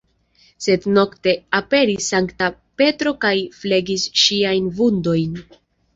Sed 0.67 0.87
nokte 0.93 1.33
aperis 1.59 2.09
Sankta 2.13 2.49
Petro 2.83 3.15
kaj 3.27 3.35
flegis 3.61 4.11
ŝiajn 4.23 4.73
vundojn. 4.81 5.41